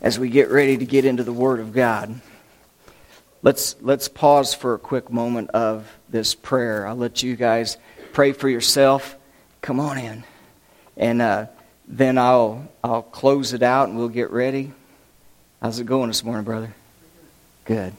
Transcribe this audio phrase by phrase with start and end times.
[0.00, 2.20] as we get ready to get into the Word of God.
[3.42, 6.86] Let's, let's pause for a quick moment of this prayer.
[6.86, 7.78] I'll let you guys
[8.12, 9.16] pray for yourself.
[9.62, 10.24] Come on in.
[10.96, 11.46] And uh,
[11.86, 14.72] then I'll, I'll close it out and we'll get ready.
[15.62, 16.74] How's it going this morning, brother?
[17.64, 17.92] Good.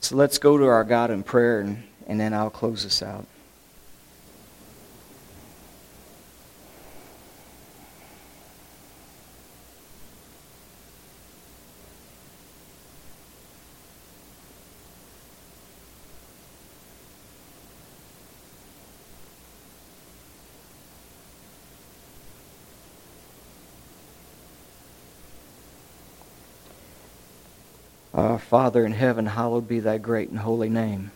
[0.00, 3.26] So let's go to our God in prayer and, and then I'll close this out.
[28.14, 31.10] Our Father in heaven, hallowed be thy great and holy name.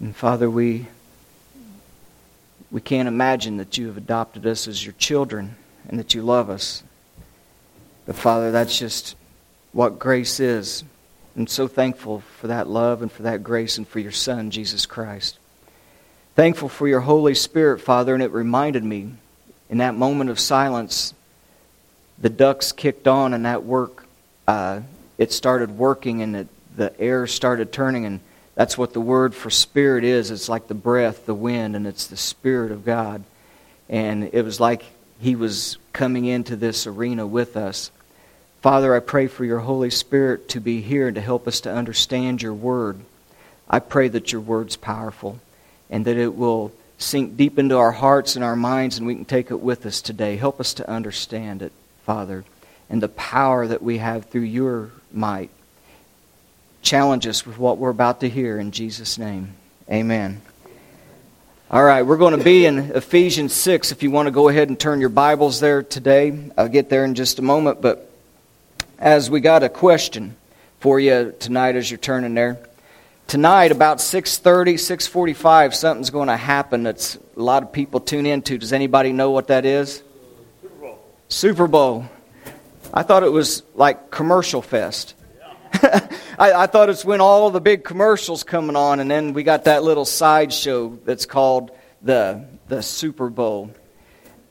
[0.00, 0.86] And Father, we,
[2.70, 5.54] we can't imagine that you have adopted us as your children
[5.88, 6.82] and that you love us.
[8.06, 9.14] But Father, that's just
[9.72, 10.82] what grace is.
[11.36, 14.86] I'm so thankful for that love and for that grace and for your Son, Jesus
[14.86, 15.38] Christ.
[16.34, 19.12] Thankful for your Holy Spirit, Father, and it reminded me
[19.70, 21.14] in that moment of silence,
[22.18, 24.04] the ducks kicked on and that work
[24.46, 24.80] uh,
[25.18, 28.20] it started working and the, the air started turning and
[28.54, 30.30] that's what the word for spirit is.
[30.30, 33.24] It's like the breath the wind and it's the spirit of god.
[33.88, 34.84] And it was like
[35.20, 37.90] he was coming into this arena with us.
[38.62, 41.72] Father i pray for your holy spirit to be here and to help us to
[41.72, 42.98] understand your word.
[43.68, 45.40] I pray that your word's powerful
[45.90, 49.24] and that it will sink deep into our hearts and our minds and we can
[49.24, 50.36] take it with us today.
[50.36, 51.72] Help us to understand it
[52.04, 52.44] father
[52.88, 55.50] and the power that we have through your might.
[56.82, 59.54] Challenge us with what we're about to hear in Jesus' name.
[59.90, 60.42] Amen.
[61.70, 63.90] All right, we're going to be in Ephesians 6.
[63.90, 67.04] If you want to go ahead and turn your Bibles there today, I'll get there
[67.04, 67.80] in just a moment.
[67.80, 68.10] But
[68.98, 70.36] as we got a question
[70.84, 72.58] for you tonight as you're turning there.
[73.26, 78.58] Tonight, about 6.30, 6.45, something's going to happen that's a lot of people tune into.
[78.58, 80.02] Does anybody know what that is?
[80.60, 80.98] Super Bowl.
[81.30, 82.04] Super Bowl.
[82.96, 85.16] I thought it was like Commercial Fest.
[85.72, 89.64] I, I, thought it's when all the big commercials coming on, and then we got
[89.64, 91.72] that little sideshow that's called
[92.02, 93.72] the the Super Bowl.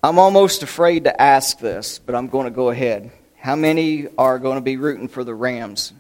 [0.04, 3.12] I'm almost afraid to ask this, but I'm going to go ahead.
[3.38, 5.94] How many are going to be rooting for the Rams?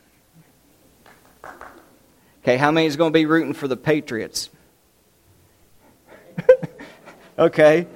[2.41, 4.49] Okay, how many is going to be rooting for the Patriots?
[7.39, 7.87] okay,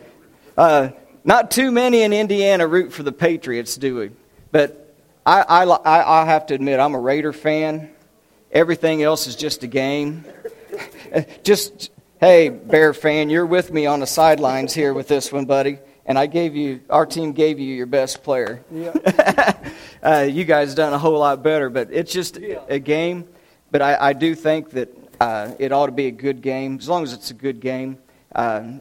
[0.58, 0.90] uh,
[1.26, 4.12] not too many in Indiana root for the Patriots, do we?
[4.52, 7.90] But I, I, I have to admit, I'm a Raider fan.
[8.52, 10.26] Everything else is just a game.
[11.44, 15.80] just, hey, Bear fan, you're with me on the sidelines here with this one, buddy.
[16.06, 18.64] And I gave you, our team gave you your best player.
[18.72, 19.54] Yeah.
[20.04, 22.62] uh, you guys done a whole lot better, but it's just yeah.
[22.70, 23.28] a game.
[23.70, 26.88] But I, I do think that uh, it ought to be a good game, as
[26.88, 27.98] long as it's a good game.
[28.34, 28.80] Uh,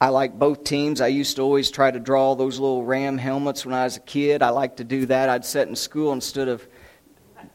[0.00, 1.00] I like both teams.
[1.00, 4.00] I used to always try to draw those little ram helmets when I was a
[4.00, 4.42] kid.
[4.42, 5.28] I like to do that.
[5.28, 6.66] I'd sit in school instead of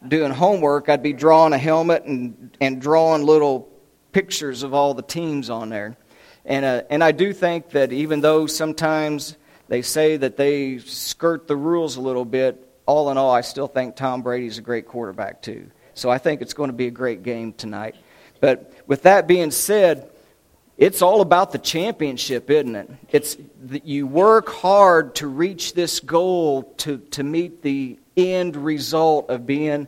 [0.08, 3.70] doing homework, I'd be drawing a helmet and, and drawing little
[4.12, 5.98] pictures of all the teams on there.
[6.46, 9.36] And, uh, and I do think that even though sometimes
[9.68, 13.68] they say that they skirt the rules a little bit, all in all, I still
[13.68, 15.72] think Tom Brady's a great quarterback, too.
[15.96, 17.96] So I think it's going to be a great game tonight.
[18.40, 20.12] But with that being said,
[20.78, 22.90] it's all about the championship, isn't it?
[23.10, 29.30] It's that you work hard to reach this goal to, to meet the end result
[29.30, 29.88] of being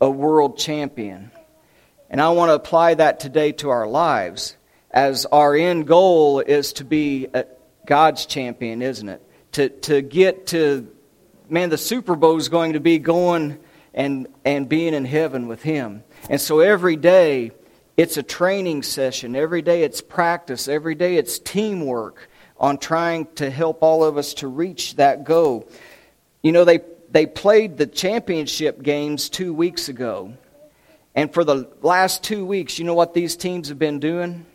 [0.00, 1.30] a world champion.
[2.10, 4.56] And I want to apply that today to our lives
[4.90, 7.28] as our end goal is to be
[7.86, 9.22] God's champion, isn't it?
[9.52, 10.88] To, to get to,
[11.48, 13.58] man, the Super Bowl is going to be going
[13.92, 16.02] and, and being in heaven with Him.
[16.28, 17.52] And so every day,
[17.96, 19.36] it's a training session.
[19.36, 20.68] Every day it's practice.
[20.68, 22.28] Every day it's teamwork
[22.58, 25.68] on trying to help all of us to reach that goal.
[26.42, 26.80] You know, they,
[27.10, 30.34] they played the championship games two weeks ago.
[31.14, 34.46] And for the last two weeks, you know what these teams have been doing?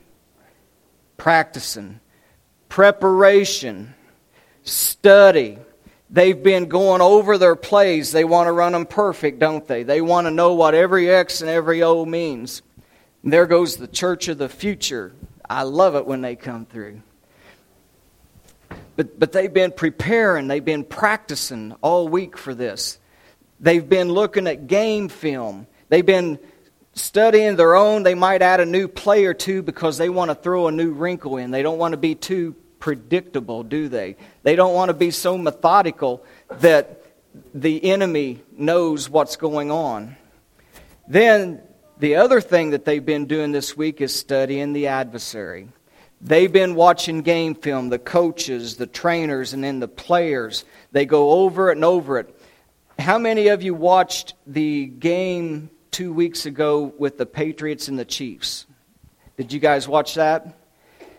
[1.16, 2.02] Practicing,
[2.68, 3.94] preparation,
[4.64, 5.58] study.
[6.10, 8.12] They've been going over their plays.
[8.12, 9.84] They want to run them perfect, don't they?
[9.84, 12.62] They want to know what every X and every O means.
[13.24, 15.14] There goes the church of the future.
[15.50, 17.02] I love it when they come through.
[18.96, 23.00] But, but they've been preparing, they've been practicing all week for this.
[23.60, 25.68] They've been looking at game film.
[25.90, 26.40] They've been
[26.94, 28.04] studying their own.
[28.04, 30.92] They might add a new play or two because they want to throw a new
[30.92, 31.52] wrinkle in.
[31.52, 34.16] They don't want to be too predictable, do they?
[34.44, 36.24] They don't want to be so methodical
[36.60, 37.04] that
[37.54, 40.16] the enemy knows what's going on.
[41.08, 41.62] Then
[42.00, 45.68] the other thing that they've been doing this week is studying the adversary.
[46.22, 50.66] They've been watching game film, the coaches, the trainers, and then the players.
[50.92, 52.36] They go over it and over it.
[52.98, 58.06] How many of you watched the game two weeks ago with the Patriots and the
[58.06, 58.66] Chiefs?
[59.38, 60.58] Did you guys watch that?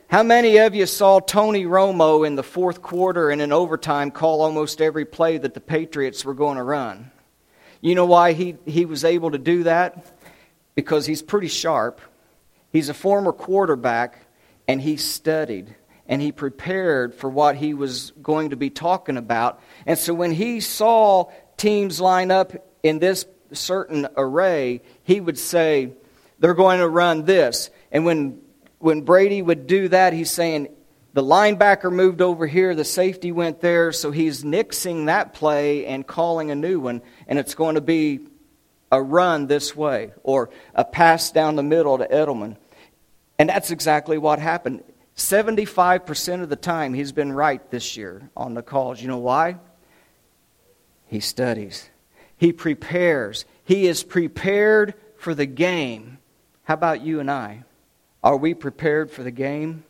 [0.08, 4.42] How many of you saw Tony Romo in the fourth quarter and in overtime call
[4.42, 7.10] almost every play that the Patriots were going to run?
[7.80, 10.19] You know why he, he was able to do that?
[10.80, 12.00] Because he's pretty sharp.
[12.72, 14.16] He's a former quarterback,
[14.66, 15.74] and he studied
[16.06, 19.60] and he prepared for what he was going to be talking about.
[19.84, 25.92] And so when he saw teams line up in this certain array, he would say,
[26.38, 27.68] They're going to run this.
[27.92, 28.40] And when
[28.78, 30.68] when Brady would do that, he's saying,
[31.12, 36.06] the linebacker moved over here, the safety went there, so he's nixing that play and
[36.06, 38.20] calling a new one, and it's going to be
[38.90, 42.56] a run this way or a pass down the middle to Edelman.
[43.38, 44.82] And that's exactly what happened.
[45.16, 49.00] 75% of the time, he's been right this year on the calls.
[49.00, 49.56] You know why?
[51.06, 51.88] He studies,
[52.36, 56.18] he prepares, he is prepared for the game.
[56.64, 57.64] How about you and I?
[58.22, 59.84] Are we prepared for the game?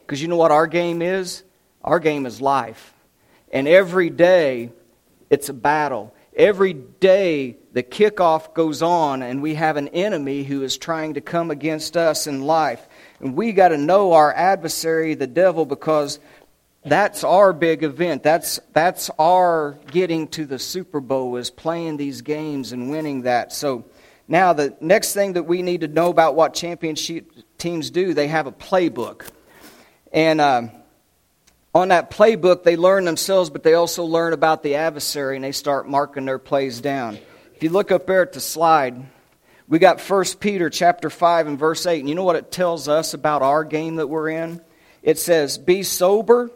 [0.00, 1.44] Because you know what our game is?
[1.82, 2.92] Our game is life.
[3.52, 4.70] And every day,
[5.30, 6.14] it's a battle.
[6.34, 11.20] Every day, the kickoff goes on, and we have an enemy who is trying to
[11.20, 12.86] come against us in life.
[13.18, 16.20] And we got to know our adversary, the devil, because
[16.84, 18.22] that's our big event.
[18.22, 23.52] That's, that's our getting to the Super Bowl, is playing these games and winning that.
[23.52, 23.84] So,
[24.28, 28.28] now, the next thing that we need to know about what championship teams do, they
[28.28, 29.28] have a playbook.
[30.12, 30.70] And um,
[31.74, 35.50] on that playbook, they learn themselves, but they also learn about the adversary and they
[35.50, 37.18] start marking their plays down.
[37.64, 39.06] You look up there at the slide,
[39.68, 41.98] we got 1 Peter chapter 5 and verse 8.
[41.98, 44.60] And you know what it tells us about our game that we're in?
[45.02, 46.50] It says, Be sober,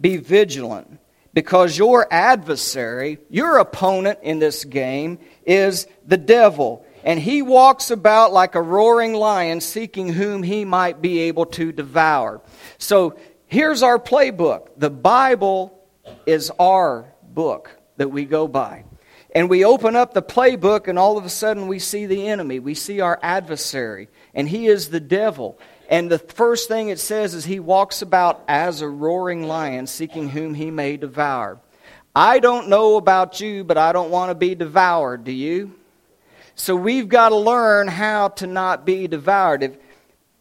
[0.00, 0.98] be vigilant,
[1.32, 8.32] because your adversary, your opponent in this game, is the devil and he walks about
[8.32, 12.42] like a roaring lion, seeking whom he might be able to devour.
[12.78, 13.16] So
[13.46, 14.70] here's our playbook.
[14.76, 15.80] The Bible
[16.26, 18.82] is our book that we go by.
[19.38, 22.58] And we open up the playbook, and all of a sudden we see the enemy.
[22.58, 25.60] We see our adversary, and he is the devil.
[25.88, 30.28] And the first thing it says is he walks about as a roaring lion, seeking
[30.28, 31.60] whom he may devour.
[32.16, 35.22] I don't know about you, but I don't want to be devoured.
[35.22, 35.72] Do you?
[36.56, 39.62] So we've got to learn how to not be devoured.
[39.62, 39.76] If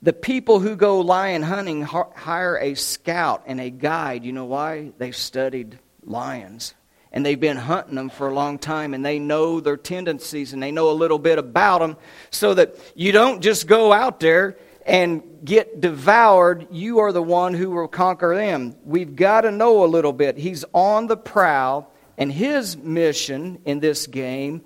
[0.02, 4.92] the people who go lion hunting hire a scout and a guide, you know why?
[4.98, 6.74] They've studied lions.
[7.12, 10.62] And they've been hunting them for a long time, and they know their tendencies and
[10.62, 11.98] they know a little bit about them,
[12.32, 16.68] so that you don't just go out there and get devoured.
[16.72, 18.76] You are the one who will conquer them.
[18.84, 20.38] We've got to know a little bit.
[20.38, 24.64] He's on the prowl, and his mission in this game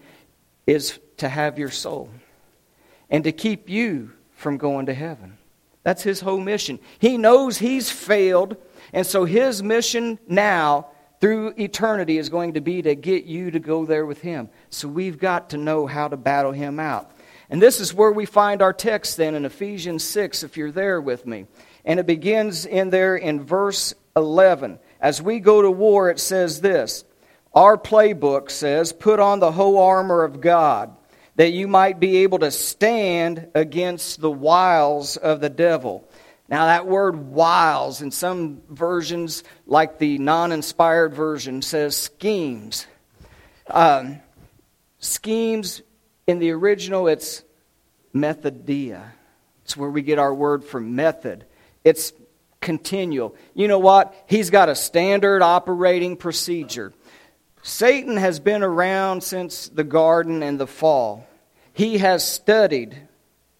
[0.67, 2.09] is to have your soul
[3.09, 5.37] and to keep you from going to heaven.
[5.83, 6.79] That's his whole mission.
[6.99, 8.57] He knows he's failed,
[8.93, 10.87] and so his mission now
[11.21, 14.49] through eternity is going to be to get you to go there with him.
[14.71, 17.11] So we've got to know how to battle him out.
[17.49, 20.99] And this is where we find our text then in Ephesians 6, if you're there
[20.99, 21.45] with me.
[21.85, 24.79] And it begins in there in verse 11.
[24.99, 27.05] As we go to war, it says this
[27.53, 30.95] Our playbook says, Put on the whole armor of God
[31.35, 36.07] that you might be able to stand against the wiles of the devil.
[36.51, 42.87] Now, that word wiles, in some versions, like the non inspired version, says schemes.
[43.67, 44.19] Um,
[44.99, 45.81] schemes,
[46.27, 47.45] in the original, it's
[48.13, 49.11] methodeia.
[49.63, 51.45] It's where we get our word for method.
[51.85, 52.11] It's
[52.59, 53.33] continual.
[53.53, 54.13] You know what?
[54.27, 56.91] He's got a standard operating procedure.
[57.63, 61.25] Satan has been around since the garden and the fall.
[61.71, 62.97] He has studied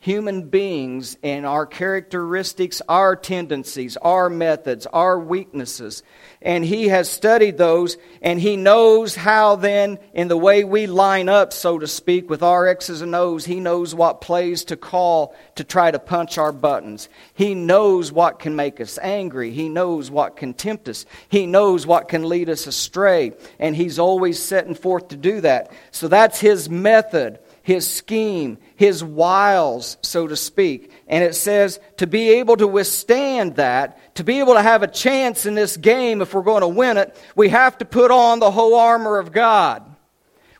[0.01, 6.01] human beings and our characteristics, our tendencies, our methods, our weaknesses.
[6.41, 11.29] And he has studied those, and he knows how then, in the way we line
[11.29, 15.35] up, so to speak, with our X's and O's, he knows what plays to call
[15.53, 17.07] to try to punch our buttons.
[17.35, 19.51] He knows what can make us angry.
[19.51, 21.05] He knows what can tempt us.
[21.29, 23.33] He knows what can lead us astray.
[23.59, 25.71] And he's always setting forth to do that.
[25.91, 27.37] So that's his method.
[27.63, 30.91] His scheme, his wiles, so to speak.
[31.07, 34.87] And it says to be able to withstand that, to be able to have a
[34.87, 38.39] chance in this game if we're going to win it, we have to put on
[38.39, 39.83] the whole armor of God.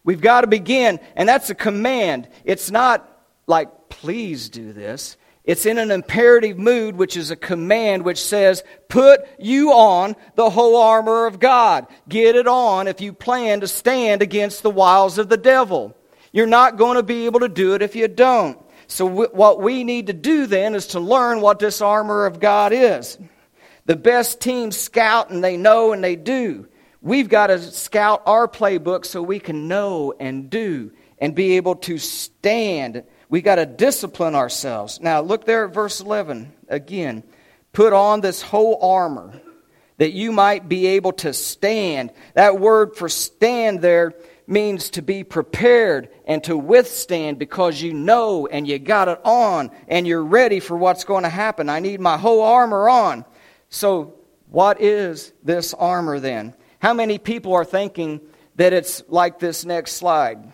[0.03, 2.27] We've got to begin, and that's a command.
[2.43, 3.07] It's not
[3.47, 5.17] like, please do this.
[5.43, 10.51] It's in an imperative mood, which is a command which says, put you on the
[10.51, 11.87] whole armor of God.
[12.07, 15.95] Get it on if you plan to stand against the wiles of the devil.
[16.31, 18.57] You're not going to be able to do it if you don't.
[18.87, 22.73] So, what we need to do then is to learn what this armor of God
[22.73, 23.17] is.
[23.85, 26.67] The best teams scout and they know and they do.
[27.01, 31.75] We've got to scout our playbook so we can know and do and be able
[31.75, 33.03] to stand.
[33.29, 34.99] We got to discipline ourselves.
[34.99, 37.23] Now, look there at verse 11 again.
[37.73, 39.41] Put on this whole armor
[39.97, 42.11] that you might be able to stand.
[42.33, 44.13] That word for stand there
[44.51, 49.71] means to be prepared and to withstand because you know and you got it on
[49.87, 51.69] and you're ready for what's going to happen.
[51.69, 53.25] I need my whole armor on.
[53.69, 54.15] So,
[54.49, 56.53] what is this armor then?
[56.79, 58.19] How many people are thinking
[58.55, 60.51] that it's like this next slide?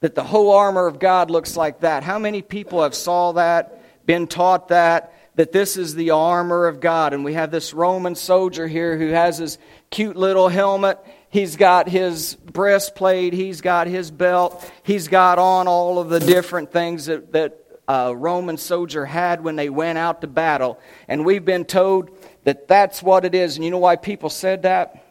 [0.00, 2.04] That the whole armor of God looks like that.
[2.04, 5.10] How many people have saw that, been taught that?
[5.36, 7.12] that this is the armor of God.
[7.12, 9.58] And we have this Roman soldier here who has his
[9.90, 10.98] cute little helmet
[11.34, 16.70] He's got his breastplate, he's got his belt, he's got on all of the different
[16.70, 20.78] things that, that a Roman soldier had when they went out to battle.
[21.08, 23.56] And we've been told that that's what it is.
[23.56, 25.04] And you know why people said that?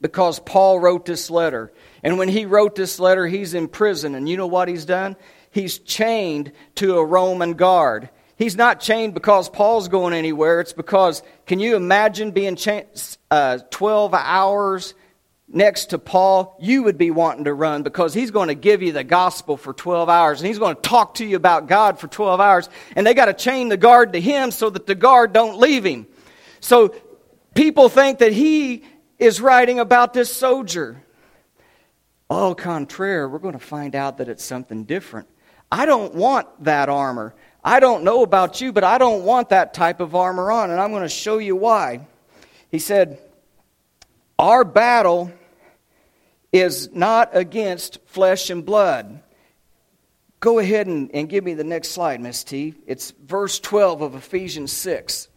[0.00, 1.72] Because Paul wrote this letter.
[2.02, 4.16] And when he wrote this letter, he's in prison.
[4.16, 5.14] And you know what he's done?
[5.52, 8.10] He's chained to a Roman guard.
[8.34, 10.58] He's not chained because Paul's going anywhere.
[10.60, 12.88] It's because, can you imagine being chained
[13.30, 14.94] uh, 12 hours
[15.52, 18.92] next to Paul, you would be wanting to run because he's going to give you
[18.92, 22.08] the gospel for 12 hours and he's going to talk to you about God for
[22.08, 25.32] 12 hours and they got to chain the guard to him so that the guard
[25.32, 26.06] don't leave him.
[26.60, 26.94] So
[27.54, 28.84] people think that he
[29.18, 31.02] is writing about this soldier.
[32.28, 35.28] Au contraire, we're going to find out that it's something different.
[35.72, 37.34] I don't want that armor.
[37.62, 40.80] I don't know about you, but I don't want that type of armor on, and
[40.80, 42.06] I'm going to show you why.
[42.70, 43.18] He said,
[44.38, 45.32] Our battle
[46.52, 49.22] is not against flesh and blood.
[50.40, 52.74] Go ahead and, and give me the next slide, Miss T.
[52.86, 55.28] It's verse 12 of Ephesians 6.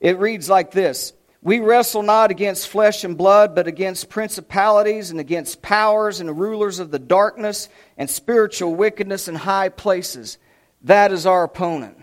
[0.00, 5.20] It reads like this We wrestle not against flesh and blood, but against principalities and
[5.20, 10.38] against powers and rulers of the darkness and spiritual wickedness in high places.
[10.82, 11.96] That is our opponent.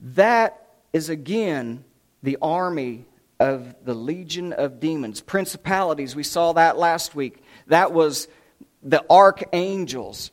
[0.00, 1.84] That is again
[2.22, 3.06] the army
[3.40, 5.20] of the legion of demons.
[5.20, 7.42] Principalities, we saw that last week.
[7.66, 8.28] That was
[8.82, 10.30] the archangels.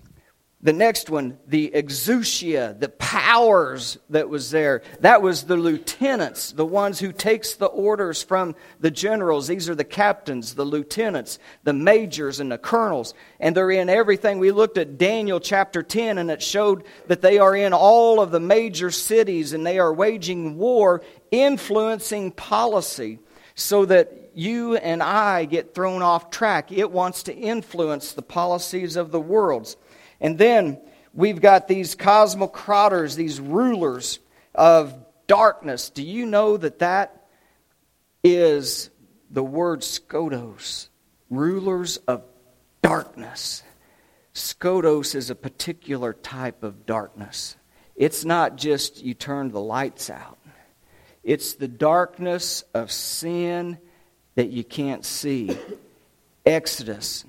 [0.62, 4.82] The next one, the exousia, the powers that was there.
[5.00, 9.48] That was the lieutenants, the ones who takes the orders from the generals.
[9.48, 13.13] These are the captains, the lieutenants, the majors, and the colonels.
[13.39, 14.38] And they're in everything.
[14.38, 18.32] We looked at Daniel chapter 10, and it showed that they are in all of
[18.32, 21.01] the major cities, and they are waging war,
[21.32, 23.20] influencing policy
[23.56, 26.72] so that you and I get thrown off track.
[26.72, 29.78] It wants to influence the policies of the worlds.
[30.21, 30.79] And then
[31.13, 34.19] we've got these cosmocrators, these rulers
[34.53, 34.95] of
[35.27, 35.89] darkness.
[35.89, 37.27] Do you know that that
[38.23, 38.89] is
[39.29, 40.89] the word skotos,
[41.29, 42.23] rulers of
[42.81, 43.63] darkness?
[44.33, 47.55] Skotos is a particular type of darkness.
[47.95, 50.38] It's not just you turn the lights out.
[51.23, 53.77] It's the darkness of sin
[54.35, 55.57] that you can't see.
[56.45, 57.25] Exodus.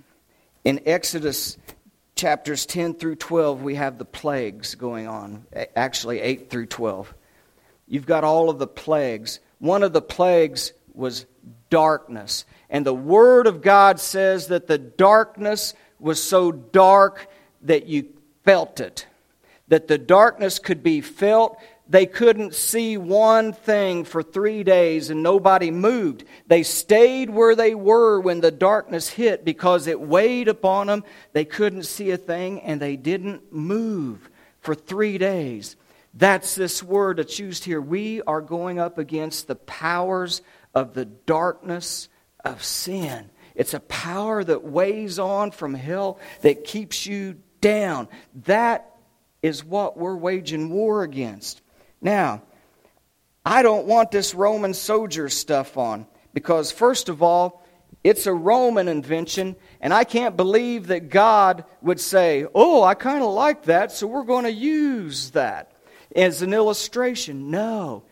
[0.64, 1.58] In Exodus
[2.20, 5.46] chapters 10 through 12, we have the plagues going on.
[5.74, 7.14] Actually, 8 through 12.
[7.88, 9.40] You've got all of the plagues.
[9.58, 11.24] One of the plagues was
[11.70, 12.44] darkness.
[12.68, 17.26] And the Word of God says that the darkness was so dark
[17.62, 18.08] that you
[18.44, 19.06] felt it.
[19.68, 21.58] That the darkness could be felt
[21.90, 26.24] they couldn't see one thing for three days and nobody moved.
[26.46, 31.02] They stayed where they were when the darkness hit because it weighed upon them.
[31.32, 34.30] They couldn't see a thing and they didn't move
[34.60, 35.74] for three days.
[36.14, 37.80] That's this word that's used here.
[37.80, 40.42] We are going up against the powers
[40.72, 42.08] of the darkness
[42.44, 43.30] of sin.
[43.56, 48.06] It's a power that weighs on from hell that keeps you down.
[48.44, 48.94] That
[49.42, 51.59] is what we're waging war against.
[52.00, 52.42] Now,
[53.44, 57.60] I don't want this Roman soldier stuff on because, first of all,
[58.02, 63.22] It's a Roman invention, and I can't believe that God would say, Oh, I kind
[63.22, 65.72] of like that, so we're going to use that
[66.16, 67.50] as an illustration.
[67.50, 68.04] No.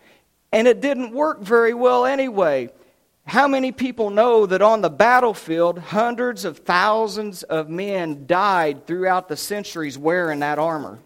[0.51, 2.69] And it didn't work very well anyway.
[3.25, 9.27] How many people know that on the battlefield, hundreds of thousands of men died throughout
[9.27, 10.99] the centuries wearing that armor?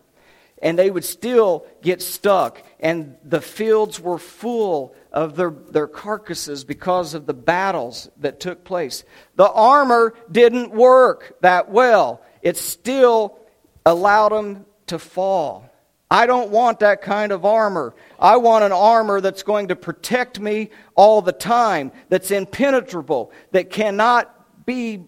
[0.64, 6.64] And they would still get stuck, and the fields were full of their, their carcasses
[6.64, 9.04] because of the battles that took place.
[9.36, 13.38] The armor didn't work that well, it still
[13.86, 15.70] allowed them to fall.
[16.10, 17.94] I don't want that kind of armor.
[18.18, 23.70] I want an armor that's going to protect me all the time, that's impenetrable, that
[23.70, 25.08] cannot be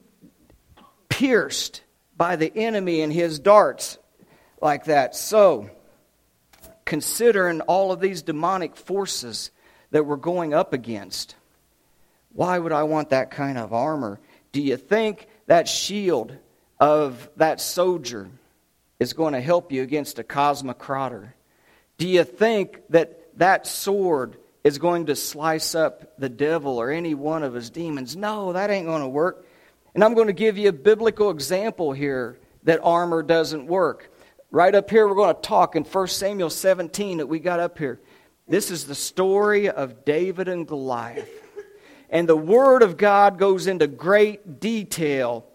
[1.08, 1.82] pierced
[2.18, 4.00] by the enemy and his darts
[4.62, 5.16] like that.
[5.16, 5.70] So,
[6.86, 9.52] considering all of these demonic forces
[9.92, 11.36] that we're going up against,
[12.34, 14.20] why would I want that kind of armor?
[14.52, 16.36] Do you think that shield
[16.80, 18.30] of that soldier
[19.00, 21.34] is going to help you against a cosmocrator?
[21.98, 27.14] Do you think that that sword is going to slice up the devil or any
[27.14, 28.16] one of his demons?
[28.16, 29.46] No, that ain't going to work.
[29.94, 34.12] And I'm going to give you a biblical example here that armor doesn't work.
[34.56, 37.78] Right up here, we're going to talk in 1 Samuel 17 that we got up
[37.78, 38.00] here.
[38.48, 41.30] This is the story of David and Goliath.
[42.10, 45.46] And the Word of God goes into great detail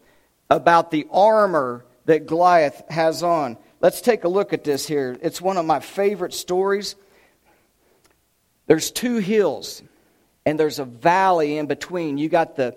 [0.50, 3.56] about the armor that Goliath has on.
[3.80, 5.16] Let's take a look at this here.
[5.22, 6.94] It's one of my favorite stories.
[8.66, 9.82] There's two hills,
[10.44, 12.18] and there's a valley in between.
[12.18, 12.76] You got the,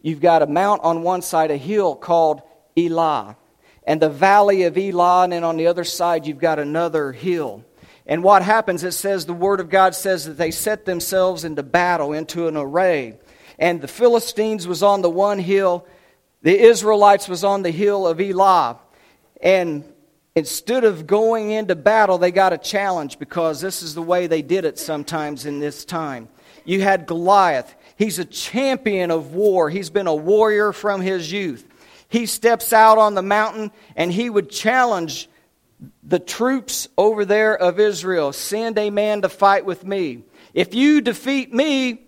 [0.00, 2.40] you've got a mount on one side, a hill called
[2.74, 3.36] Elah,
[3.88, 7.64] and the valley of Elah, and then on the other side, you've got another hill.
[8.04, 11.62] And what happens, it says, the Word of God says that they set themselves into
[11.62, 13.18] battle, into an array.
[13.58, 15.86] And the Philistines was on the one hill,
[16.42, 18.78] the Israelites was on the hill of Elah.
[19.40, 19.90] And
[20.34, 24.42] instead of going into battle, they got a challenge because this is the way they
[24.42, 26.28] did it sometimes in this time.
[26.66, 27.74] You had Goliath.
[27.96, 29.70] He's a champion of war.
[29.70, 31.64] He's been a warrior from his youth.
[32.08, 35.28] He steps out on the mountain and he would challenge
[36.02, 40.22] the troops over there of Israel send a man to fight with me.
[40.54, 42.02] If you defeat me,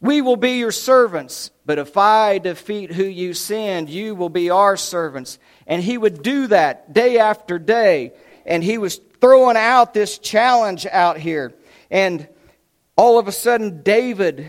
[0.00, 4.48] we will be your servants, but if I defeat who you send, you will be
[4.48, 5.38] our servants.
[5.66, 8.12] And he would do that day after day.
[8.46, 11.52] And he was throwing out this challenge out here.
[11.90, 12.28] And
[12.96, 14.46] all of a sudden, David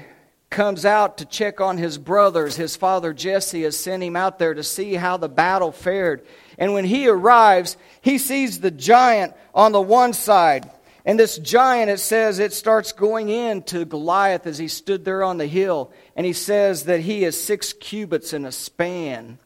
[0.50, 2.56] comes out to check on his brothers.
[2.56, 6.26] His father Jesse has sent him out there to see how the battle fared.
[6.58, 10.70] And when he arrives, he sees the giant on the one side
[11.10, 15.24] and this giant, it says, it starts going in to Goliath as he stood there
[15.24, 15.92] on the hill.
[16.16, 19.40] And he says that he is six cubits in a span.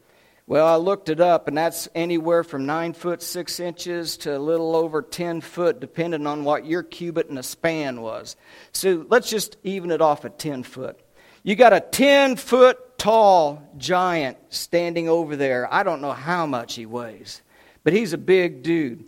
[0.54, 4.38] Well, I looked it up, and that's anywhere from nine foot six inches to a
[4.38, 8.36] little over 10 foot, depending on what your cubit and a span was.
[8.72, 11.00] So let's just even it off at 10 foot.
[11.42, 15.74] You got a 10 foot tall giant standing over there.
[15.74, 17.42] I don't know how much he weighs,
[17.84, 19.08] but he's a big dude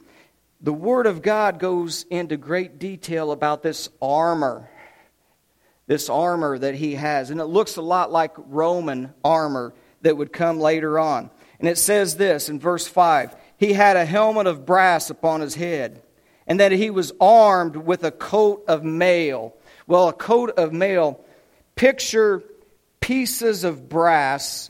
[0.62, 4.68] the Word of God goes into great detail about this armor,
[5.86, 7.30] this armor that he has.
[7.30, 11.32] And it looks a lot like Roman armor that would come later on.
[11.60, 15.56] And it says this in verse 5 He had a helmet of brass upon his
[15.56, 16.02] head,
[16.48, 19.56] and that he was armed with a coat of mail.
[19.88, 21.24] Well, a coat of mail,
[21.76, 22.44] picture
[23.00, 24.70] pieces of brass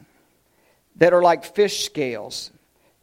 [0.98, 2.52] that are like fish scales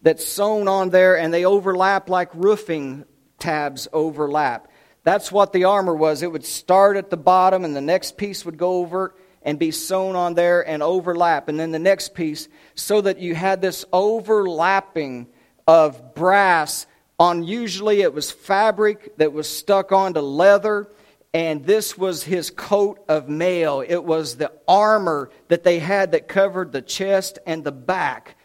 [0.03, 3.05] that's sewn on there and they overlap like roofing
[3.38, 4.68] tabs overlap.
[5.05, 6.23] That's what the armor was.
[6.23, 9.70] It would start at the bottom and the next piece would go over and be
[9.70, 11.48] sewn on there and overlap.
[11.48, 15.26] And then the next piece, so that you had this overlapping
[15.66, 16.87] of brass
[17.18, 20.88] on usually it was fabric that was stuck onto leather.
[21.35, 23.83] And this was his coat of mail.
[23.87, 28.37] It was the armor that they had that covered the chest and the back.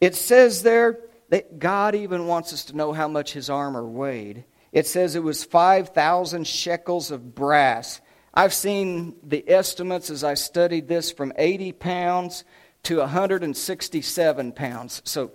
[0.00, 0.98] It says there
[1.30, 4.44] that God even wants us to know how much his armor weighed.
[4.72, 8.00] It says it was 5,000 shekels of brass.
[8.36, 12.44] I've seen the estimates as I studied this from 80 pounds
[12.82, 15.02] to 167 pounds.
[15.04, 15.32] So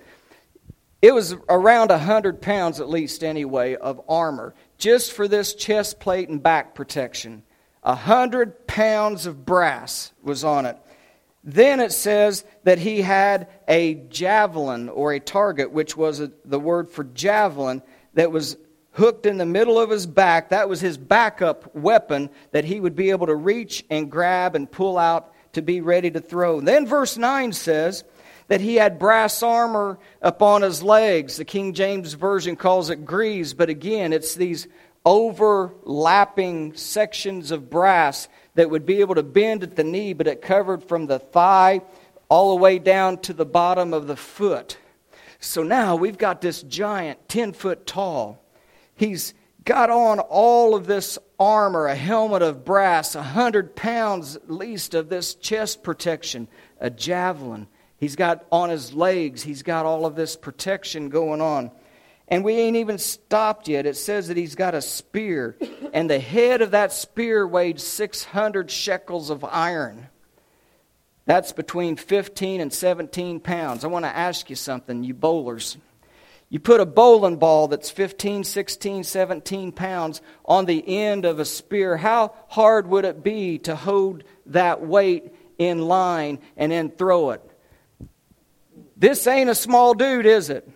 [1.01, 6.29] it was around 100 pounds at least, anyway, of armor just for this chest plate
[6.29, 7.43] and back protection.
[7.83, 10.77] A hundred pounds of brass was on it.
[11.43, 16.59] Then it says that he had a javelin or a target, which was a, the
[16.59, 17.81] word for javelin,
[18.13, 18.57] that was
[18.93, 20.49] hooked in the middle of his back.
[20.49, 24.69] That was his backup weapon that he would be able to reach and grab and
[24.69, 26.61] pull out to be ready to throw.
[26.61, 28.03] Then verse 9 says
[28.47, 31.37] that he had brass armor upon his legs.
[31.37, 34.67] The King James Version calls it greaves, but again, it's these
[35.05, 40.41] overlapping sections of brass that would be able to bend at the knee, but it
[40.41, 41.81] covered from the thigh
[42.29, 44.77] all the way down to the bottom of the foot.
[45.39, 48.41] So now we've got this giant, 10 foot tall.
[49.01, 49.33] He's
[49.65, 54.93] got on all of this armor, a helmet of brass, a hundred pounds at least
[54.93, 56.47] of this chest protection,
[56.79, 57.65] a javelin.
[57.97, 61.71] He's got on his legs, he's got all of this protection going on.
[62.27, 63.87] And we ain't even stopped yet.
[63.87, 65.57] It says that he's got a spear,
[65.93, 70.09] and the head of that spear weighed 600 shekels of iron.
[71.25, 73.83] That's between 15 and 17 pounds.
[73.83, 75.75] I want to ask you something, you bowlers.
[76.51, 81.45] You put a bowling ball that's 15, 16, 17 pounds on the end of a
[81.45, 81.95] spear.
[81.95, 87.41] How hard would it be to hold that weight in line and then throw it?
[88.97, 90.69] This ain't a small dude, is it?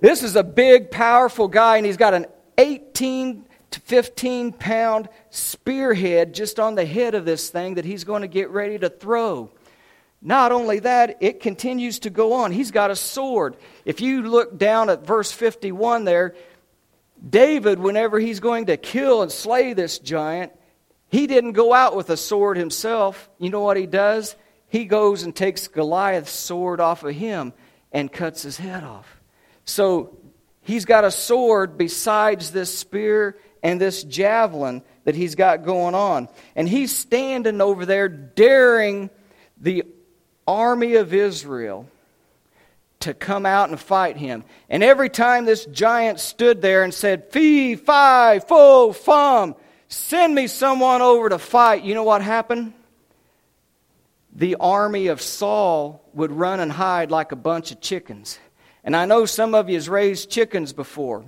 [0.00, 6.32] This is a big, powerful guy, and he's got an 18 to 15 pound spearhead
[6.32, 9.50] just on the head of this thing that he's going to get ready to throw.
[10.22, 12.52] Not only that, it continues to go on.
[12.52, 13.56] He's got a sword.
[13.84, 16.34] If you look down at verse 51 there,
[17.26, 20.52] David, whenever he's going to kill and slay this giant,
[21.08, 23.30] he didn't go out with a sword himself.
[23.38, 24.36] You know what he does?
[24.68, 27.52] He goes and takes Goliath's sword off of him
[27.90, 29.20] and cuts his head off.
[29.64, 30.18] So
[30.62, 36.28] he's got a sword besides this spear and this javelin that he's got going on.
[36.54, 39.10] And he's standing over there daring
[39.60, 39.84] the
[40.50, 41.88] army of Israel
[43.00, 44.44] to come out and fight him.
[44.68, 49.54] And every time this giant stood there and said, Fee, fi, fo, fum,
[49.88, 52.74] send me someone over to fight, you know what happened?
[54.34, 58.38] The army of Saul would run and hide like a bunch of chickens.
[58.84, 61.24] And I know some of you has raised chickens before.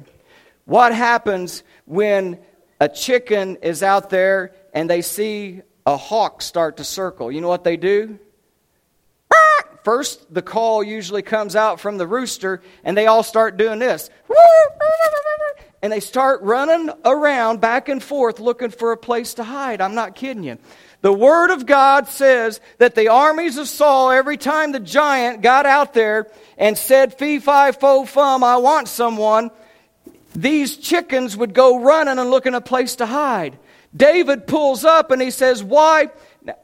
[0.65, 2.39] What happens when
[2.81, 7.33] a chicken is out there and they see a hawk start to circle?
[7.33, 8.19] You know what they do?
[9.85, 14.11] First, the call usually comes out from the rooster, and they all start doing this.
[15.83, 19.81] And they start running around back and forth looking for a place to hide.
[19.81, 20.59] I'm not kidding you.
[21.01, 25.67] The Word of God says that the armies of Saul, every time the giant got
[25.67, 29.51] out there and said, Fee, fi, fo, fum, I want someone,
[30.37, 33.59] these chickens would go running and looking a place to hide.
[33.95, 36.09] David pulls up and he says, Why?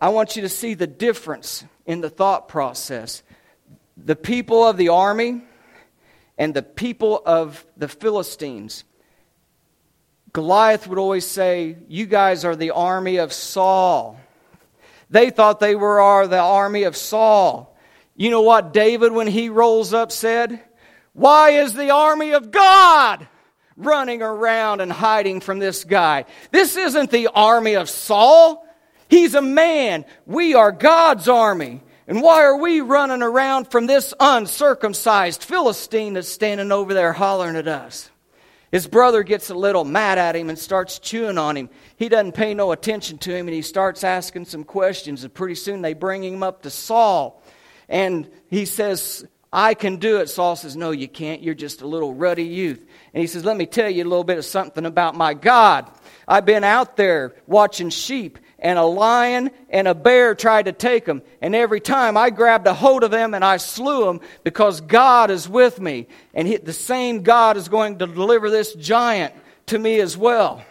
[0.01, 3.23] I want you to see the difference in the thought process.
[3.97, 5.43] The people of the army
[6.37, 8.85] and the people of the Philistines.
[10.33, 14.19] Goliath would always say, You guys are the army of Saul.
[15.11, 17.77] They thought they were the army of Saul.
[18.14, 20.61] You know what David, when he rolls up, said?
[21.12, 23.27] Why is the army of God
[23.77, 26.27] running around and hiding from this guy?
[26.51, 28.68] This isn't the army of Saul.
[29.09, 30.05] He's a man.
[30.27, 31.83] We are God's army.
[32.07, 37.57] And why are we running around from this uncircumcised Philistine that's standing over there hollering
[37.57, 38.11] at us?
[38.71, 41.71] His brother gets a little mad at him and starts chewing on him.
[41.97, 45.25] He doesn't pay no attention to him and he starts asking some questions.
[45.25, 47.42] And pretty soon they bring him up to Saul.
[47.88, 50.29] And he says, I can do it.
[50.29, 51.42] Saul says, No, you can't.
[51.42, 52.85] You're just a little ruddy youth.
[53.14, 55.90] And he says, Let me tell you a little bit of something about my God.
[56.27, 61.05] I've been out there watching sheep and a lion and a bear tried to take
[61.05, 61.23] them.
[61.40, 65.31] And every time I grabbed a hold of them and I slew them because God
[65.31, 66.09] is with me.
[66.35, 69.35] And the same God is going to deliver this giant
[69.66, 70.62] to me as well.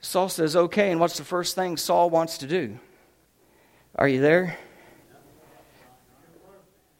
[0.00, 2.78] Saul says, Okay, and what's the first thing Saul wants to do?
[3.96, 4.58] Are you there?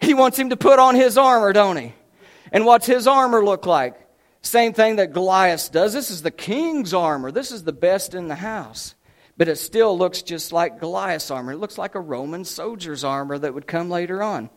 [0.00, 1.92] He wants him to put on his armor, don't he?
[2.52, 3.96] And what's his armor look like?
[4.42, 5.92] Same thing that Goliath does.
[5.92, 7.32] This is the king's armor.
[7.32, 8.94] This is the best in the house.
[9.36, 11.52] But it still looks just like Goliath's armor.
[11.52, 14.48] It looks like a Roman soldier's armor that would come later on.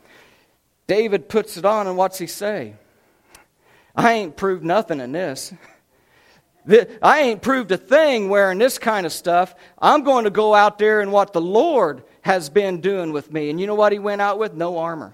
[0.86, 2.76] David puts it on, and what's he say?
[3.96, 5.52] I ain't proved nothing in this.
[7.02, 9.56] I ain't proved a thing wearing this kind of stuff.
[9.80, 13.50] I'm going to go out there and what the Lord has been doing with me.
[13.50, 14.54] And you know what he went out with?
[14.54, 15.14] No armor.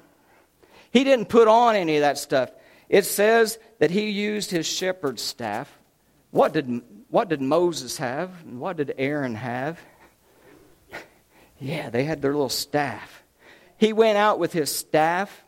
[0.91, 2.51] He didn't put on any of that stuff.
[2.89, 5.71] It says that he used his shepherd's staff.
[6.31, 6.81] What did
[7.13, 8.31] what did Moses have?
[8.43, 9.79] And what did Aaron have?
[11.59, 13.21] yeah, they had their little staff.
[13.77, 15.43] He went out with his staff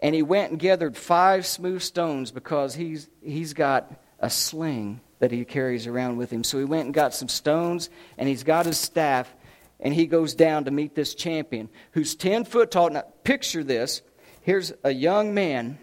[0.00, 5.32] and he went and gathered five smooth stones because he's, he's got a sling that
[5.32, 6.44] he carries around with him.
[6.44, 9.28] So he went and got some stones and he's got his staff
[9.80, 12.90] and he goes down to meet this champion who's 10 foot tall.
[12.90, 14.02] Now, picture this.
[14.42, 15.78] Here's a young man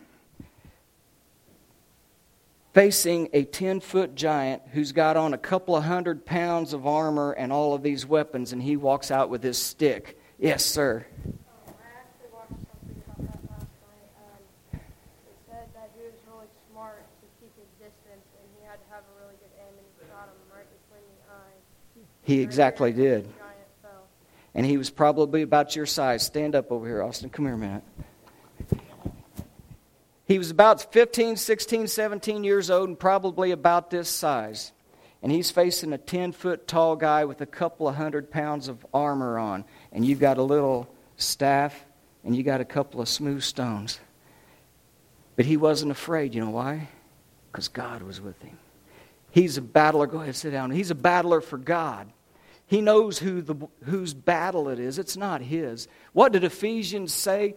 [2.76, 7.32] facing a 10 foot giant who's got on a couple of hundred pounds of armor
[7.32, 10.20] and all of these weapons, and he walks out with his stick.
[10.38, 11.06] Yes, sir.
[22.24, 23.32] He exactly did.
[24.54, 26.24] And he was probably about your size.
[26.24, 27.30] Stand up over here, Austin.
[27.30, 27.84] Come here a minute.
[30.28, 34.72] He was about 15, 16, 17 years old and probably about this size.
[35.22, 38.86] And he's facing a 10 foot tall guy with a couple of hundred pounds of
[38.94, 39.66] armor on.
[39.92, 41.86] And you've got a little staff
[42.24, 44.00] and you got a couple of smooth stones.
[45.36, 46.34] But he wasn't afraid.
[46.34, 46.90] You know why?
[47.52, 48.58] Because God was with him.
[49.32, 50.08] He's a battler.
[50.08, 50.72] Go ahead, sit down.
[50.72, 52.10] He's a battler for God.
[52.68, 54.98] He knows who the, whose battle it is.
[54.98, 55.88] It's not his.
[56.14, 57.56] What did Ephesians say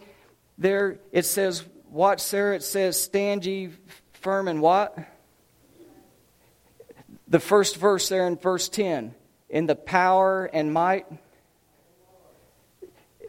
[0.58, 0.98] there?
[1.12, 3.70] It says, watch, Sarah, it says, stand ye
[4.12, 4.96] firm in what?
[7.28, 9.14] The first verse there in verse 10
[9.48, 11.06] in the power and might.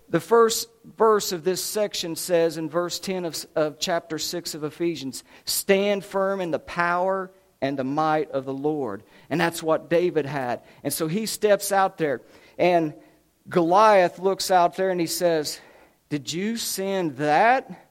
[0.10, 4.64] The first verse of this section says in verse 10 of, of chapter 6 of
[4.64, 9.04] Ephesians, stand firm in the power and the might of the Lord.
[9.30, 10.62] And that's what David had.
[10.84, 12.22] And so he steps out there,
[12.58, 12.94] and
[13.48, 15.60] Goliath looks out there and he says,
[16.10, 17.89] Did you send that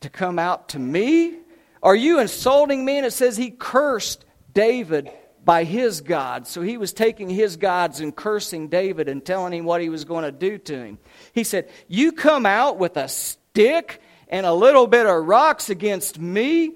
[0.00, 1.38] to come out to me?
[1.82, 2.98] Are you insulting me?
[2.98, 5.10] And it says he cursed David
[5.44, 6.46] by his God.
[6.46, 10.04] So he was taking his gods and cursing David and telling him what he was
[10.04, 10.98] going to do to him.
[11.32, 16.18] He said, You come out with a stick and a little bit of rocks against
[16.18, 16.72] me?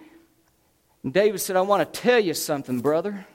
[1.02, 3.26] And David said, I want to tell you something, brother.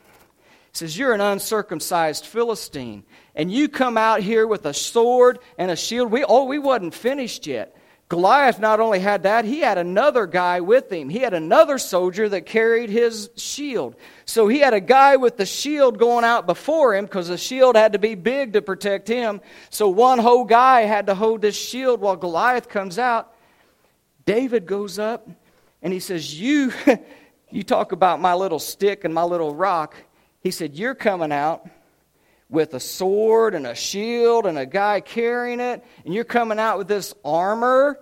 [0.72, 3.04] He says, You're an uncircumcised Philistine,
[3.36, 6.12] and you come out here with a sword and a shield.
[6.12, 7.76] We, oh, we wasn't finished yet.
[8.08, 11.10] Goliath not only had that, he had another guy with him.
[11.10, 13.96] He had another soldier that carried his shield.
[14.26, 17.76] So he had a guy with the shield going out before him because the shield
[17.76, 19.42] had to be big to protect him.
[19.72, 23.34] So one whole guy had to hold this shield while Goliath comes out.
[24.28, 25.28] David goes up
[25.82, 26.72] and he says, You.
[27.52, 29.96] You talk about my little stick and my little rock.
[30.42, 31.66] He said, You're coming out
[32.56, 36.80] with a sword and a shield and a guy carrying it, and you're coming out
[36.80, 38.00] with this armor.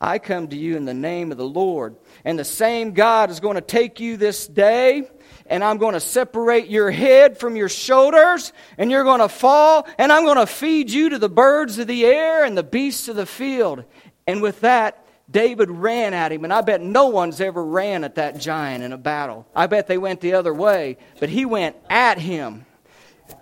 [0.00, 1.96] I come to you in the name of the Lord.
[2.24, 5.10] And the same God is going to take you this day,
[5.46, 9.88] and I'm going to separate your head from your shoulders, and you're going to fall,
[9.98, 13.08] and I'm going to feed you to the birds of the air and the beasts
[13.08, 13.84] of the field.
[14.26, 18.14] And with that, David ran at him, and I bet no one's ever ran at
[18.14, 19.46] that giant in a battle.
[19.54, 22.64] I bet they went the other way, but he went at him.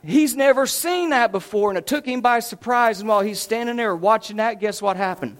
[0.03, 3.01] He's never seen that before, and it took him by surprise.
[3.01, 5.37] And while he's standing there watching that, guess what happened?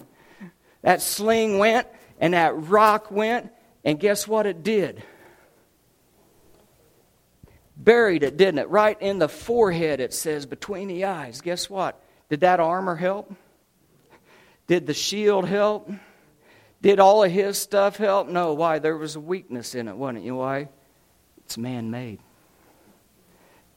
[0.83, 1.89] That sling went,
[2.21, 3.51] and that rock went,
[3.85, 5.03] and guess what it did?
[7.77, 8.69] Buried it, didn't it?
[8.69, 11.41] Right in the forehead, it says, between the eyes.
[11.41, 12.03] Guess what?
[12.31, 13.35] Did that armor help?
[14.67, 15.91] Did the shield help?
[16.83, 18.29] Did all of his stuff help?
[18.29, 18.55] No.
[18.55, 18.79] Why?
[18.79, 20.25] There was a weakness in it, wasn't it?
[20.25, 20.69] You know why?
[21.45, 22.21] It's man made.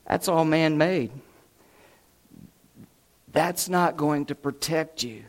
[0.09, 1.11] That's all man made.
[3.31, 5.23] That's not going to protect you.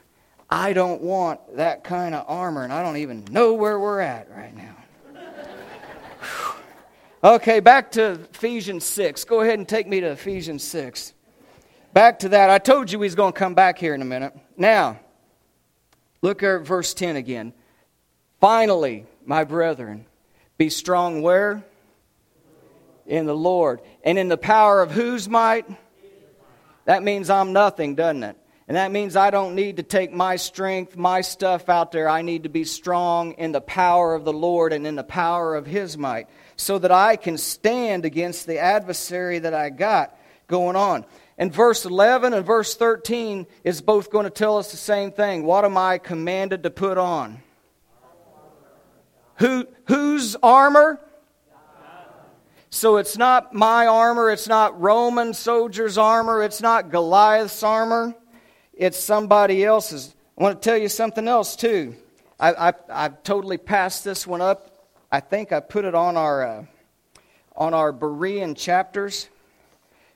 [0.49, 4.29] I don't want that kind of armor, and I don't even know where we're at
[4.31, 4.75] right now.
[7.35, 9.25] okay, back to Ephesians 6.
[9.25, 11.13] Go ahead and take me to Ephesians 6.
[11.93, 12.49] Back to that.
[12.49, 14.35] I told you he's going to come back here in a minute.
[14.57, 14.99] Now,
[16.23, 17.53] look at verse 10 again.
[18.41, 20.07] Finally, my brethren,
[20.57, 21.65] be strong where?
[23.11, 23.81] In the Lord.
[24.05, 25.67] And in the power of whose might?
[26.85, 28.37] That means I'm nothing, doesn't it?
[28.69, 32.09] And that means I don't need to take my strength, my stuff out there.
[32.09, 35.57] I need to be strong in the power of the Lord and in the power
[35.57, 40.77] of His might so that I can stand against the adversary that I got going
[40.77, 41.05] on.
[41.37, 45.43] And verse 11 and verse 13 is both going to tell us the same thing.
[45.43, 47.43] What am I commanded to put on?
[49.39, 51.01] Who, whose armor?
[52.71, 58.15] So it's not my armor, it's not Roman soldiers' armor, it's not Goliath's armor,
[58.73, 60.15] it's somebody else's.
[60.39, 61.97] I want to tell you something else, too.
[62.39, 64.89] I, I, I've totally passed this one up.
[65.11, 66.65] I think I put it on our, uh,
[67.57, 69.29] on our Berean chapters.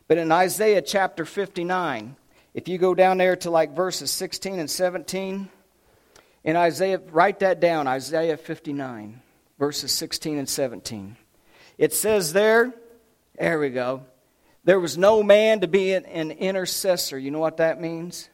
[0.07, 2.15] But in Isaiah chapter 59,
[2.55, 5.49] if you go down there to like verses 16 and 17,
[6.45, 9.21] in Isaiah, write that down, Isaiah 59,
[9.59, 11.17] verses 16 and 17.
[11.79, 12.73] It says there,
[13.39, 14.03] there we go.
[14.65, 17.19] There was no man to be an, intercessor.
[17.19, 18.31] You know what that means?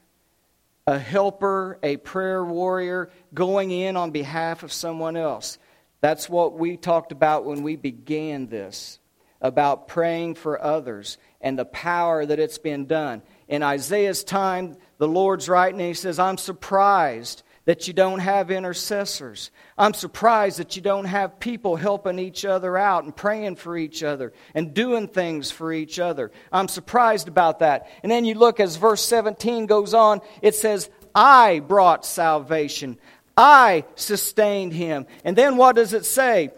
[0.86, 5.58] A helper, a prayer warrior, going in on behalf of someone else.
[6.00, 8.98] That's what we talked about when we began this
[9.42, 13.22] about praying for others and the power that it's been done.
[13.48, 18.50] In Isaiah's time, the Lord's writing, and he says, I'm surprised that you don't have
[18.50, 19.50] intercessors.
[19.76, 24.02] I'm surprised that you don't have people helping each other out and praying for each
[24.02, 26.30] other and doing things for each other.
[26.50, 27.88] I'm surprised about that.
[28.02, 32.98] And then you look as verse 17 goes on, it says, I brought salvation.
[33.36, 35.06] I sustained him.
[35.24, 36.50] And then what does it say?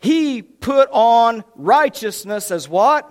[0.00, 3.08] He put on righteousness as what?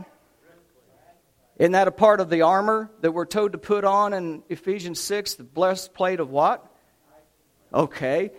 [1.57, 4.99] Isn't that a part of the armor that we're told to put on in Ephesians
[4.99, 5.35] 6?
[5.35, 6.65] The breastplate of what?
[7.73, 8.31] Okay.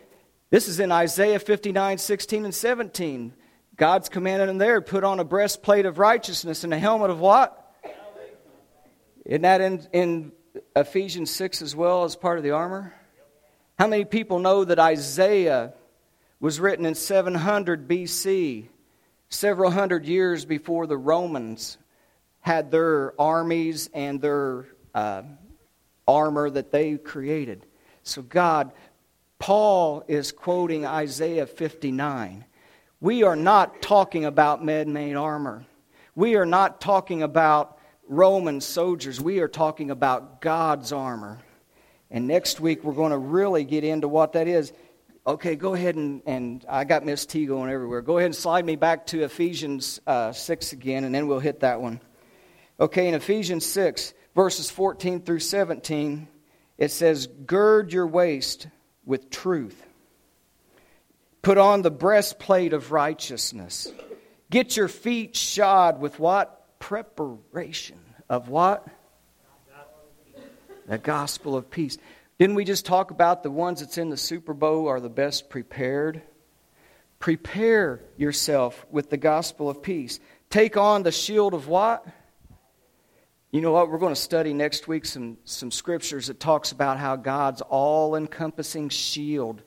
[0.50, 3.32] This is in Isaiah 59, 16, and 17.
[3.76, 7.58] God's commanded them there put on a breastplate of righteousness and a helmet of what?
[9.24, 10.32] Isn't that in, in
[10.76, 12.92] Ephesians 6 as well as part of the armor?
[13.78, 15.72] How many people know that Isaiah
[16.38, 18.66] was written in 700 BC,
[19.30, 21.78] several hundred years before the Romans
[22.40, 25.22] had their armies and their uh,
[26.06, 27.64] armor that they created?
[28.02, 28.72] So God
[29.42, 32.44] Paul is quoting Isaiah 59.
[33.00, 35.66] We are not talking about man made armor.
[36.14, 37.76] We are not talking about
[38.06, 39.20] Roman soldiers.
[39.20, 41.40] We are talking about God's armor.
[42.08, 44.72] And next week we're going to really get into what that is.
[45.26, 48.00] Okay, go ahead and, and I got Miss T going everywhere.
[48.00, 51.58] Go ahead and slide me back to Ephesians uh, 6 again, and then we'll hit
[51.60, 52.00] that one.
[52.78, 56.28] Okay, in Ephesians 6, verses 14 through 17,
[56.78, 58.68] it says, Gird your waist
[59.04, 59.80] with truth.
[61.42, 63.92] Put on the breastplate of righteousness.
[64.50, 66.78] Get your feet shod with what?
[66.78, 68.86] Preparation of what?
[70.86, 71.98] The gospel of peace.
[72.38, 75.48] Didn't we just talk about the ones that's in the Super Bowl are the best
[75.48, 76.22] prepared?
[77.18, 80.18] Prepare yourself with the gospel of peace.
[80.50, 82.06] Take on the shield of what?
[83.52, 83.90] You know what?
[83.90, 88.16] We're going to study next week some, some scriptures that talks about how God's all
[88.16, 89.60] encompassing shield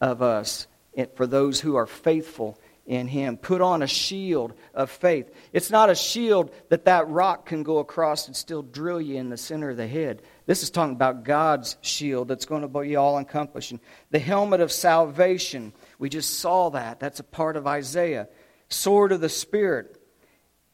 [0.00, 0.68] of us
[1.16, 3.36] for those who are faithful in Him.
[3.36, 5.28] Put on a shield of faith.
[5.52, 9.28] It's not a shield that that rock can go across and still drill you in
[9.28, 10.22] the center of the head.
[10.46, 13.80] This is talking about God's shield that's going to be all encompassing.
[14.12, 15.72] The helmet of salvation.
[15.98, 17.00] We just saw that.
[17.00, 18.28] That's a part of Isaiah.
[18.68, 19.95] Sword of the Spirit.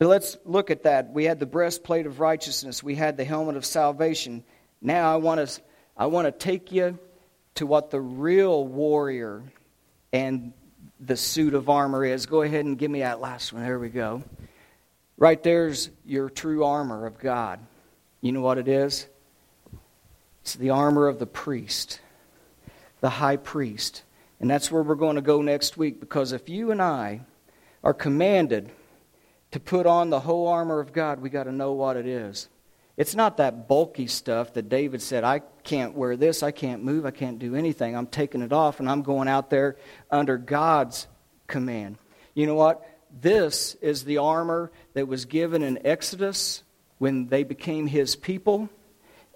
[0.03, 1.13] But let's look at that.
[1.13, 4.43] We had the breastplate of righteousness, we had the helmet of salvation.
[4.81, 5.63] Now I want to,
[5.97, 6.99] I want to take you
[7.55, 9.45] to what the real warrior
[10.13, 10.55] and
[10.99, 12.27] the suit of armor is.
[12.27, 13.63] Go ahead and give me that last one.
[13.63, 14.25] There we go.
[15.19, 17.61] Right there's your true armor of God.
[18.21, 19.07] You know what it is?
[20.41, 22.01] It's the armor of the priest,
[23.01, 24.03] the high priest.
[24.41, 27.21] And that's where we're going to go next week because if you and I
[27.85, 28.73] are commanded
[29.53, 32.49] to put on the whole armor of God, we got to know what it is.
[32.97, 37.07] It's not that bulky stuff that David said, I can't wear this, I can't move,
[37.07, 37.97] I can't do anything.
[37.97, 39.77] I'm taking it off and I'm going out there
[40.11, 41.07] under God's
[41.47, 41.97] command.
[42.35, 42.87] You know what?
[43.21, 46.63] This is the armor that was given in Exodus
[46.99, 48.71] when they became his people,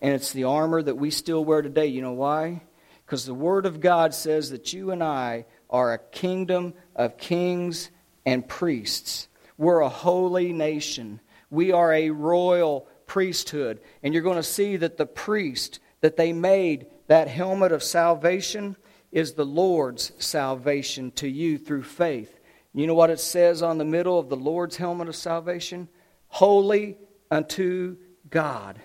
[0.01, 1.87] and it's the armor that we still wear today.
[1.87, 2.63] You know why?
[3.05, 7.91] Because the Word of God says that you and I are a kingdom of kings
[8.25, 9.29] and priests.
[9.59, 11.21] We're a holy nation.
[11.51, 13.81] We are a royal priesthood.
[14.03, 18.77] And you're going to see that the priest that they made, that helmet of salvation,
[19.13, 22.39] is the Lord's salvation to you through faith.
[22.75, 25.89] You know what it says on the middle of the Lord's helmet of salvation?
[26.29, 26.99] Holy
[27.31, 27.97] unto
[28.29, 28.79] God.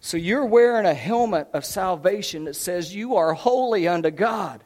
[0.00, 4.64] So you're wearing a helmet of salvation that says you are holy unto God.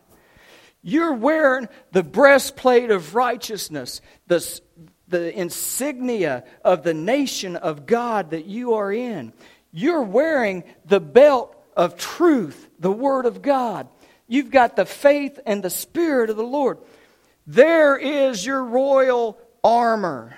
[0.82, 4.60] You're wearing the breastplate of righteousness, the,
[5.08, 9.32] the insignia of the nation of God that you are in.
[9.72, 13.88] You're wearing the belt of truth, the Word of God.
[14.28, 16.78] You've got the faith and the Spirit of the Lord.
[17.46, 20.36] There is your royal armor.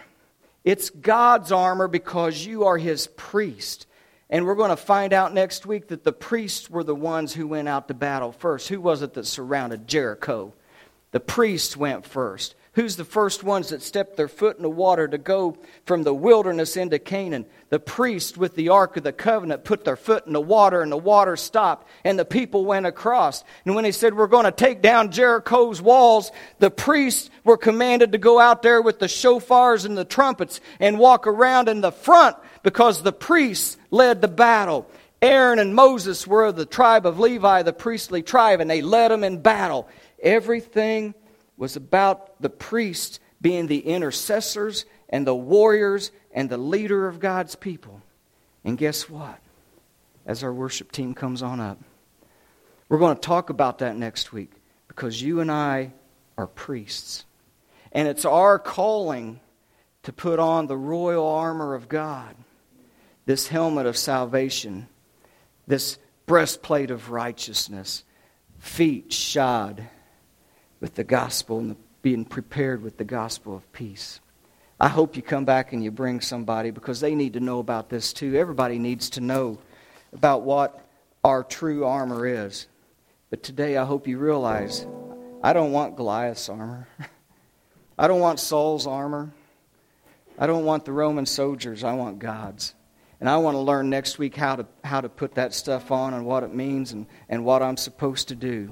[0.65, 3.87] It's God's armor because you are His priest.
[4.31, 7.47] And we're going to find out next week that the priests were the ones who
[7.47, 8.69] went out to battle first.
[8.69, 10.55] Who was it that surrounded Jericho?
[11.11, 12.55] The priests went first.
[12.75, 15.57] Who's the first ones that stepped their foot in the water to go
[15.87, 17.47] from the wilderness into Canaan?
[17.69, 20.91] The priest with the Ark of the Covenant put their foot in the water and
[20.91, 23.45] the water stopped and the people went across.
[23.65, 28.11] And when he said, We're going to take down Jericho's walls, the priests were commanded
[28.11, 31.93] to go out there with the shofars and the trumpets and walk around in the
[31.93, 34.91] front because the priests led the battle.
[35.23, 39.13] Aaron and Moses were of the tribe of Levi, the priestly tribe, and they led
[39.13, 39.89] them in battle.
[40.21, 41.15] Everything
[41.57, 47.55] was about the priests being the intercessors and the warriors and the leader of God's
[47.55, 48.03] people.
[48.65, 49.39] And guess what?
[50.27, 51.79] As our worship team comes on up,
[52.89, 54.53] we're going to talk about that next week
[54.89, 55.93] because you and I
[56.39, 57.25] are priests.
[57.93, 59.41] And it's our calling
[60.03, 62.35] to put on the royal armor of God,
[63.27, 64.89] this helmet of salvation,
[65.67, 68.05] this breastplate of righteousness,
[68.59, 69.87] feet shod
[70.85, 74.21] with the gospel and the, being prepared with the gospel of peace.
[74.79, 77.89] I hope you come back and you bring somebody because they need to know about
[77.89, 78.37] this too.
[78.37, 79.57] Everybody needs to know
[80.13, 80.87] about what
[81.25, 82.67] our true armor is.
[83.31, 84.87] But today I hope you realize
[85.43, 86.87] I don't want Goliath's armor.
[87.99, 89.33] I don't want Saul's armor.
[90.39, 91.83] I don't want the Roman soldiers.
[91.83, 92.75] I want God's.
[93.21, 96.13] And I want to learn next week how to, how to put that stuff on
[96.13, 98.71] and what it means and, and what I'm supposed to do.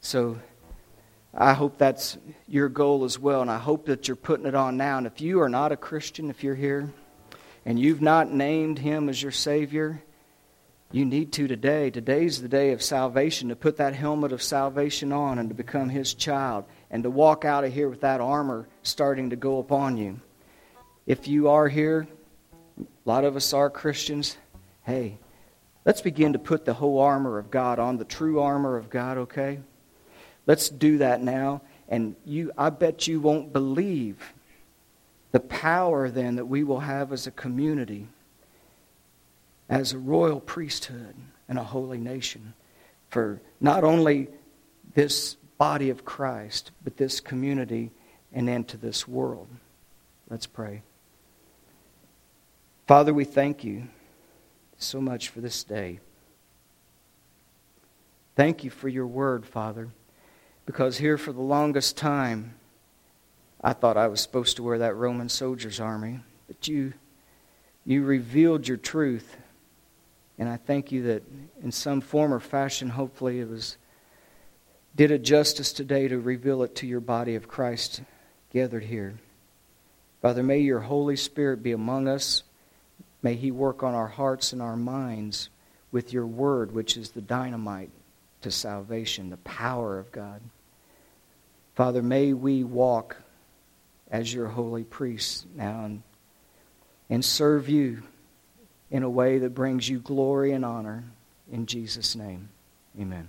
[0.00, 0.38] So
[1.40, 2.18] I hope that's
[2.48, 4.98] your goal as well, and I hope that you're putting it on now.
[4.98, 6.92] And if you are not a Christian, if you're here,
[7.64, 10.02] and you've not named Him as your Savior,
[10.90, 11.90] you need to today.
[11.90, 15.88] Today's the day of salvation, to put that helmet of salvation on and to become
[15.88, 19.96] His child, and to walk out of here with that armor starting to go upon
[19.96, 20.20] you.
[21.06, 22.08] If you are here,
[22.80, 24.36] a lot of us are Christians,
[24.82, 25.18] hey,
[25.84, 29.18] let's begin to put the whole armor of God on, the true armor of God,
[29.18, 29.60] okay?
[30.48, 31.60] Let's do that now.
[31.88, 34.34] And you, I bet you won't believe
[35.30, 38.08] the power then that we will have as a community,
[39.68, 41.14] as a royal priesthood
[41.48, 42.54] and a holy nation
[43.10, 44.28] for not only
[44.94, 47.90] this body of Christ, but this community
[48.32, 49.48] and into this world.
[50.30, 50.82] Let's pray.
[52.86, 53.88] Father, we thank you
[54.78, 56.00] so much for this day.
[58.34, 59.88] Thank you for your word, Father.
[60.68, 62.54] Because here for the longest time,
[63.64, 66.20] I thought I was supposed to wear that Roman soldier's army.
[66.46, 66.92] But you,
[67.86, 69.38] you revealed your truth.
[70.38, 71.22] And I thank you that
[71.62, 73.78] in some form or fashion, hopefully, it was
[74.94, 78.02] did it justice today to reveal it to your body of Christ
[78.52, 79.14] gathered here.
[80.20, 82.42] Father, may your Holy Spirit be among us.
[83.22, 85.48] May He work on our hearts and our minds
[85.92, 87.90] with your word, which is the dynamite
[88.42, 90.42] to salvation, the power of God.
[91.78, 93.18] Father, may we walk
[94.10, 96.02] as your holy priests now and,
[97.08, 98.02] and serve you
[98.90, 101.04] in a way that brings you glory and honor.
[101.52, 102.48] In Jesus' name,
[103.00, 103.28] amen.